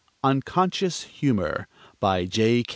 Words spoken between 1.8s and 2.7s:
BY J.